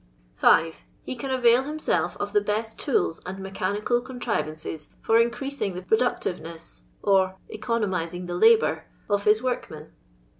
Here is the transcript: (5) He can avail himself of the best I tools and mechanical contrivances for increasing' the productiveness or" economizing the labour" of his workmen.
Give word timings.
(5) 0.33 0.83
He 1.03 1.15
can 1.15 1.29
avail 1.29 1.61
himself 1.61 2.17
of 2.17 2.33
the 2.33 2.41
best 2.41 2.81
I 2.81 2.85
tools 2.85 3.21
and 3.23 3.37
mechanical 3.37 4.01
contrivances 4.01 4.89
for 4.99 5.19
increasing' 5.19 5.75
the 5.75 5.83
productiveness 5.83 6.85
or" 7.03 7.35
economizing 7.53 8.25
the 8.25 8.33
labour" 8.33 8.85
of 9.07 9.25
his 9.25 9.43
workmen. 9.43 9.91